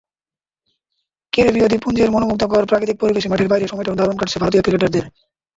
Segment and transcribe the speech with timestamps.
[1.33, 5.05] ক্যারিবীয় দ্বীপপুঞ্জের মনোমুগ্ধকর প্রাকৃতিক পরিবেশে মাঠের বাইরের সময়টাও দারুণ কাটছে ভারতীয় ক্রিকেটারদের।